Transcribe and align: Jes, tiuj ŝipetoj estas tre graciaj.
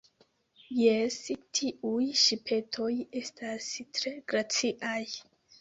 Jes, 0.77 1.17
tiuj 1.59 2.09
ŝipetoj 2.23 2.89
estas 3.21 3.69
tre 3.99 4.15
graciaj. 4.35 4.99